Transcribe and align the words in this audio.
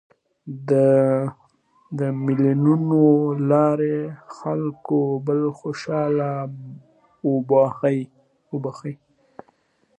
د 1.99 1.99
مېلو 2.23 2.75
له 2.85 3.05
لاري 3.51 3.97
خلک 4.37 4.79
یو 4.95 5.03
بل 5.25 5.39
ته 5.45 5.55
خوشحالي 5.59 6.33
وربخښي. 7.29 8.93